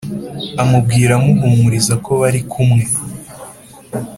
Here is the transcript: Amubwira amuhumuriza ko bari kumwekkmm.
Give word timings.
Amubwira 0.61 1.11
amuhumuriza 1.19 1.93
ko 2.05 2.11
bari 2.21 2.39
kumwekkmm. 2.51 3.11